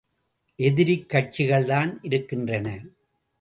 எதிரிக் 0.59 1.05
கட்சிகள்தான் 1.09 1.97
இருக்கின்றன. 2.01 2.67